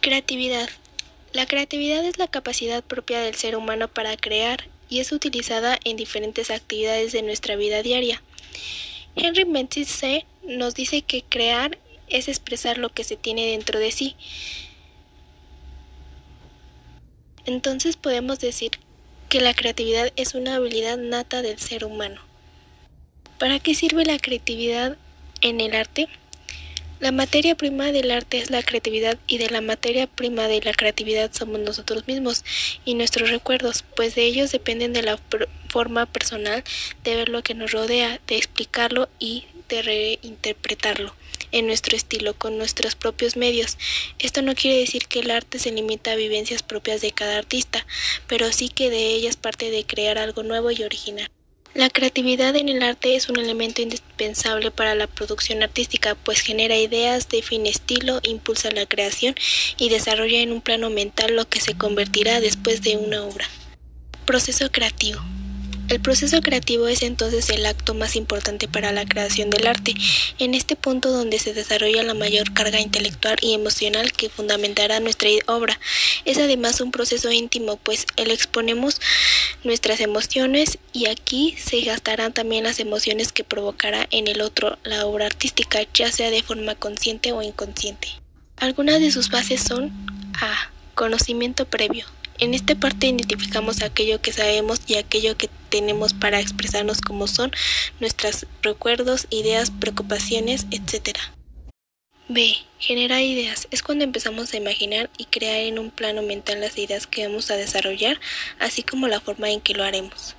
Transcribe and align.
Creatividad. 0.00 0.70
La 1.34 1.44
creatividad 1.44 2.02
es 2.06 2.16
la 2.16 2.26
capacidad 2.26 2.82
propia 2.82 3.20
del 3.20 3.34
ser 3.34 3.54
humano 3.54 3.86
para 3.86 4.16
crear 4.16 4.66
y 4.88 5.00
es 5.00 5.12
utilizada 5.12 5.78
en 5.84 5.98
diferentes 5.98 6.50
actividades 6.50 7.12
de 7.12 7.20
nuestra 7.20 7.54
vida 7.54 7.82
diaria. 7.82 8.22
Henry 9.14 9.44
C. 9.84 10.24
nos 10.42 10.74
dice 10.74 11.02
que 11.02 11.22
crear 11.22 11.76
es 12.08 12.28
expresar 12.28 12.78
lo 12.78 12.88
que 12.88 13.04
se 13.04 13.16
tiene 13.16 13.44
dentro 13.50 13.78
de 13.78 13.92
sí. 13.92 14.16
Entonces 17.44 17.98
podemos 17.98 18.40
decir 18.40 18.70
que 19.28 19.42
la 19.42 19.52
creatividad 19.52 20.14
es 20.16 20.34
una 20.34 20.54
habilidad 20.54 20.96
nata 20.96 21.42
del 21.42 21.58
ser 21.58 21.84
humano. 21.84 22.22
¿Para 23.38 23.58
qué 23.58 23.74
sirve 23.74 24.06
la 24.06 24.18
creatividad 24.18 24.96
en 25.42 25.60
el 25.60 25.74
arte? 25.74 26.08
La 27.00 27.12
materia 27.12 27.54
prima 27.54 27.92
del 27.92 28.10
arte 28.10 28.36
es 28.36 28.50
la 28.50 28.62
creatividad 28.62 29.18
y 29.26 29.38
de 29.38 29.48
la 29.48 29.62
materia 29.62 30.06
prima 30.06 30.48
de 30.48 30.60
la 30.60 30.74
creatividad 30.74 31.32
somos 31.32 31.58
nosotros 31.58 32.06
mismos 32.06 32.44
y 32.84 32.92
nuestros 32.92 33.30
recuerdos, 33.30 33.86
pues 33.96 34.14
de 34.14 34.24
ellos 34.24 34.52
dependen 34.52 34.92
de 34.92 35.00
la 35.00 35.18
forma 35.70 36.04
personal 36.04 36.62
de 37.02 37.16
ver 37.16 37.30
lo 37.30 37.42
que 37.42 37.54
nos 37.54 37.72
rodea, 37.72 38.20
de 38.26 38.36
explicarlo 38.36 39.08
y 39.18 39.46
de 39.70 39.80
reinterpretarlo 39.80 41.14
en 41.52 41.66
nuestro 41.66 41.96
estilo, 41.96 42.34
con 42.34 42.58
nuestros 42.58 42.96
propios 42.96 43.34
medios. 43.34 43.78
Esto 44.18 44.42
no 44.42 44.54
quiere 44.54 44.76
decir 44.76 45.06
que 45.06 45.20
el 45.20 45.30
arte 45.30 45.58
se 45.58 45.72
limita 45.72 46.12
a 46.12 46.16
vivencias 46.16 46.62
propias 46.62 47.00
de 47.00 47.12
cada 47.12 47.38
artista, 47.38 47.86
pero 48.26 48.52
sí 48.52 48.68
que 48.68 48.90
de 48.90 49.06
ellas 49.14 49.38
parte 49.38 49.70
de 49.70 49.86
crear 49.86 50.18
algo 50.18 50.42
nuevo 50.42 50.70
y 50.70 50.82
original. 50.82 51.30
La 51.72 51.88
creatividad 51.88 52.56
en 52.56 52.68
el 52.68 52.82
arte 52.82 53.14
es 53.14 53.28
un 53.28 53.38
elemento 53.38 53.80
indispensable 53.80 54.72
para 54.72 54.96
la 54.96 55.06
producción 55.06 55.62
artística, 55.62 56.16
pues 56.16 56.40
genera 56.40 56.76
ideas, 56.76 57.28
define 57.28 57.68
estilo, 57.68 58.18
impulsa 58.24 58.72
la 58.72 58.86
creación 58.86 59.36
y 59.76 59.88
desarrolla 59.88 60.40
en 60.40 60.50
un 60.50 60.62
plano 60.62 60.90
mental 60.90 61.36
lo 61.36 61.48
que 61.48 61.60
se 61.60 61.74
convertirá 61.74 62.40
después 62.40 62.82
de 62.82 62.96
una 62.96 63.22
obra. 63.22 63.48
Proceso 64.24 64.72
creativo. 64.72 65.20
El 65.90 65.98
proceso 65.98 66.40
creativo 66.40 66.86
es 66.86 67.02
entonces 67.02 67.50
el 67.50 67.66
acto 67.66 67.94
más 67.94 68.14
importante 68.14 68.68
para 68.68 68.92
la 68.92 69.04
creación 69.04 69.50
del 69.50 69.66
arte, 69.66 69.92
en 70.38 70.54
este 70.54 70.76
punto 70.76 71.10
donde 71.10 71.40
se 71.40 71.52
desarrolla 71.52 72.04
la 72.04 72.14
mayor 72.14 72.54
carga 72.54 72.80
intelectual 72.80 73.36
y 73.42 73.54
emocional 73.54 74.12
que 74.12 74.28
fundamentará 74.28 75.00
nuestra 75.00 75.28
obra. 75.46 75.80
Es 76.24 76.38
además 76.38 76.80
un 76.80 76.92
proceso 76.92 77.32
íntimo, 77.32 77.76
pues 77.76 78.06
el 78.14 78.30
exponemos 78.30 79.00
nuestras 79.64 80.00
emociones 80.00 80.78
y 80.92 81.06
aquí 81.06 81.54
se 81.58 81.80
gastarán 81.82 82.32
también 82.32 82.64
las 82.64 82.80
emociones 82.80 83.32
que 83.32 83.44
provocará 83.44 84.06
en 84.10 84.28
el 84.28 84.40
otro 84.40 84.78
la 84.84 85.06
obra 85.06 85.26
artística, 85.26 85.80
ya 85.94 86.10
sea 86.10 86.30
de 86.30 86.42
forma 86.42 86.74
consciente 86.74 87.32
o 87.32 87.42
inconsciente. 87.42 88.08
Algunas 88.56 89.00
de 89.00 89.10
sus 89.10 89.30
bases 89.30 89.62
son 89.62 89.90
A. 90.40 90.70
Conocimiento 90.94 91.64
previo. 91.64 92.04
En 92.38 92.54
esta 92.54 92.74
parte 92.74 93.06
identificamos 93.06 93.82
aquello 93.82 94.20
que 94.20 94.32
sabemos 94.32 94.80
y 94.86 94.96
aquello 94.96 95.36
que 95.36 95.50
tenemos 95.68 96.14
para 96.14 96.40
expresarnos 96.40 97.00
como 97.00 97.26
son 97.26 97.52
nuestros 98.00 98.46
recuerdos, 98.62 99.26
ideas, 99.30 99.70
preocupaciones, 99.70 100.66
etc. 100.70 101.18
B. 102.32 102.58
Generar 102.78 103.22
ideas. 103.22 103.66
Es 103.72 103.82
cuando 103.82 104.04
empezamos 104.04 104.54
a 104.54 104.56
imaginar 104.56 105.10
y 105.18 105.24
crear 105.24 105.62
en 105.62 105.80
un 105.80 105.90
plano 105.90 106.22
mental 106.22 106.60
las 106.60 106.78
ideas 106.78 107.08
que 107.08 107.26
vamos 107.26 107.50
a 107.50 107.56
desarrollar, 107.56 108.20
así 108.60 108.84
como 108.84 109.08
la 109.08 109.18
forma 109.18 109.50
en 109.50 109.60
que 109.60 109.74
lo 109.74 109.82
haremos. 109.82 110.36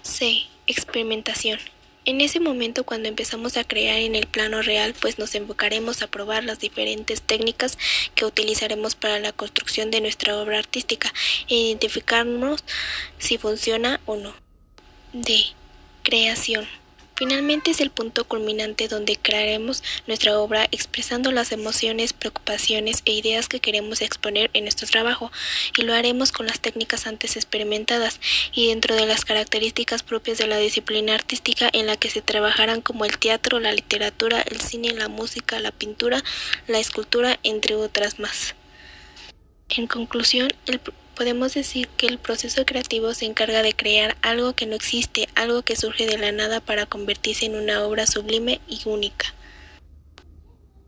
C. 0.00 0.44
Experimentación. 0.66 1.58
En 2.06 2.22
ese 2.22 2.40
momento 2.40 2.84
cuando 2.84 3.10
empezamos 3.10 3.58
a 3.58 3.64
crear 3.64 3.98
en 3.98 4.14
el 4.14 4.26
plano 4.26 4.62
real, 4.62 4.94
pues 4.98 5.18
nos 5.18 5.34
enfocaremos 5.34 6.00
a 6.00 6.06
probar 6.06 6.42
las 6.42 6.58
diferentes 6.58 7.20
técnicas 7.20 7.76
que 8.14 8.24
utilizaremos 8.24 8.94
para 8.94 9.18
la 9.18 9.32
construcción 9.32 9.90
de 9.90 10.00
nuestra 10.00 10.38
obra 10.38 10.58
artística 10.58 11.12
e 11.50 11.54
identificarnos 11.54 12.64
si 13.18 13.36
funciona 13.36 14.00
o 14.06 14.16
no. 14.16 14.32
D. 15.12 15.48
Creación. 16.02 16.66
Finalmente 17.16 17.70
es 17.70 17.80
el 17.80 17.88
punto 17.88 18.24
culminante 18.24 18.88
donde 18.88 19.16
crearemos 19.16 19.82
nuestra 20.06 20.38
obra 20.38 20.68
expresando 20.70 21.32
las 21.32 21.50
emociones, 21.50 22.12
preocupaciones 22.12 23.00
e 23.06 23.12
ideas 23.12 23.48
que 23.48 23.58
queremos 23.58 24.02
exponer 24.02 24.50
en 24.52 24.64
nuestro 24.64 24.86
trabajo 24.86 25.32
y 25.78 25.82
lo 25.82 25.94
haremos 25.94 26.30
con 26.30 26.46
las 26.46 26.60
técnicas 26.60 27.06
antes 27.06 27.36
experimentadas 27.36 28.20
y 28.52 28.68
dentro 28.68 28.94
de 28.94 29.06
las 29.06 29.24
características 29.24 30.02
propias 30.02 30.36
de 30.36 30.46
la 30.46 30.58
disciplina 30.58 31.14
artística 31.14 31.70
en 31.72 31.86
la 31.86 31.96
que 31.96 32.10
se 32.10 32.20
trabajarán 32.20 32.82
como 32.82 33.06
el 33.06 33.16
teatro, 33.16 33.60
la 33.60 33.72
literatura, 33.72 34.42
el 34.42 34.60
cine, 34.60 34.92
la 34.92 35.08
música, 35.08 35.58
la 35.58 35.72
pintura, 35.72 36.22
la 36.66 36.80
escultura, 36.80 37.40
entre 37.44 37.76
otras 37.76 38.18
más. 38.18 38.54
En 39.70 39.86
conclusión, 39.86 40.52
el 40.66 40.80
Podemos 41.16 41.54
decir 41.54 41.88
que 41.88 42.06
el 42.06 42.18
proceso 42.18 42.66
creativo 42.66 43.14
se 43.14 43.24
encarga 43.24 43.62
de 43.62 43.72
crear 43.72 44.18
algo 44.20 44.52
que 44.52 44.66
no 44.66 44.76
existe, 44.76 45.30
algo 45.34 45.62
que 45.62 45.74
surge 45.74 46.06
de 46.06 46.18
la 46.18 46.30
nada 46.30 46.60
para 46.60 46.84
convertirse 46.84 47.46
en 47.46 47.54
una 47.54 47.82
obra 47.84 48.06
sublime 48.06 48.60
y 48.68 48.82
única. 48.84 49.35